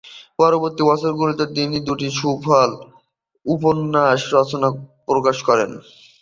[0.39, 2.69] পরবর্তী বছরগুলিতে তিনি দুটি সফল
[3.45, 4.77] উপন্যাস রচনা ও
[5.07, 5.71] প্রকাশ করেন।